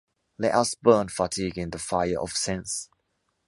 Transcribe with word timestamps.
Let 0.39 0.55
us 0.55 0.73
burn 0.73 1.09
fatigue 1.09 1.59
in 1.59 1.69
the 1.69 1.77
fire 1.77 2.19
of 2.19 2.31
sense 2.31 2.89